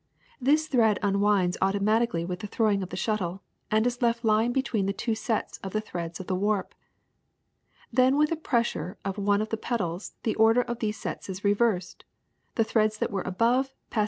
[0.41, 4.63] This thread unwinds automatically with the throwing of the shuttle, and is left lying be
[4.63, 6.73] tween the two sets of threads of the warp.
[7.93, 10.75] Then with a pressure on one of__ P £_ the pedals the order of <1
[10.75, 12.03] ^^^~ these sets is reversed,
[12.55, 13.99] the ^ Shuttle thrparl^ that were above <* ^ody of shuttle; &.